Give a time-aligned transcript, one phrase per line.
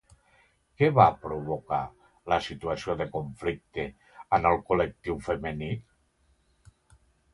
[0.81, 1.81] Què va provocar,
[2.33, 3.87] la situació de conflicte,
[4.39, 5.71] en el col·lectiu femení?